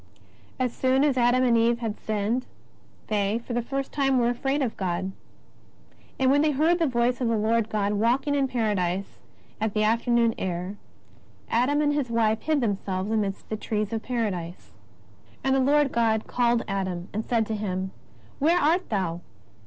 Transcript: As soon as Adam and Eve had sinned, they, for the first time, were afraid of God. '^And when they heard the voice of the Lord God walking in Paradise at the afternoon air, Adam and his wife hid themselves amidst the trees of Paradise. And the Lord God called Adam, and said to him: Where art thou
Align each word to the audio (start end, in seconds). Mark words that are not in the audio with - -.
As 0.59 0.73
soon 0.73 1.03
as 1.03 1.15
Adam 1.15 1.43
and 1.43 1.55
Eve 1.55 1.77
had 1.77 1.99
sinned, 1.99 2.47
they, 3.05 3.37
for 3.45 3.53
the 3.53 3.61
first 3.61 3.91
time, 3.91 4.17
were 4.17 4.29
afraid 4.29 4.63
of 4.63 4.75
God. 4.75 5.11
'^And 6.19 6.31
when 6.31 6.41
they 6.41 6.49
heard 6.49 6.79
the 6.79 6.87
voice 6.87 7.21
of 7.21 7.27
the 7.27 7.37
Lord 7.37 7.69
God 7.69 7.93
walking 7.93 8.33
in 8.33 8.47
Paradise 8.47 9.19
at 9.61 9.75
the 9.75 9.83
afternoon 9.83 10.33
air, 10.39 10.75
Adam 11.51 11.81
and 11.83 11.93
his 11.93 12.09
wife 12.09 12.41
hid 12.41 12.61
themselves 12.61 13.11
amidst 13.11 13.47
the 13.49 13.57
trees 13.57 13.93
of 13.93 14.01
Paradise. 14.01 14.71
And 15.43 15.53
the 15.53 15.59
Lord 15.59 15.91
God 15.91 16.25
called 16.25 16.63
Adam, 16.67 17.07
and 17.13 17.23
said 17.23 17.45
to 17.45 17.55
him: 17.55 17.91
Where 18.39 18.57
art 18.57 18.89
thou 18.89 19.21